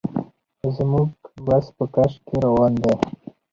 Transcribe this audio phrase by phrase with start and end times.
[0.75, 1.09] زموږ
[1.45, 2.93] بس په کش کې روان دی.